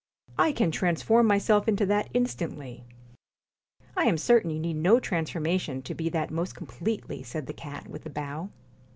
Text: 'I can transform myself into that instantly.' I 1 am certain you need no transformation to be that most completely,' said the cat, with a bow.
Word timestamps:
'I 0.39 0.51
can 0.51 0.71
transform 0.71 1.27
myself 1.27 1.67
into 1.67 1.85
that 1.85 2.09
instantly.' 2.11 2.85
I 3.95 4.01
1 4.05 4.07
am 4.07 4.17
certain 4.17 4.49
you 4.49 4.57
need 4.59 4.77
no 4.77 4.99
transformation 4.99 5.83
to 5.83 5.93
be 5.93 6.09
that 6.09 6.31
most 6.31 6.55
completely,' 6.55 7.21
said 7.21 7.45
the 7.45 7.53
cat, 7.53 7.87
with 7.87 8.07
a 8.07 8.09
bow. 8.09 8.49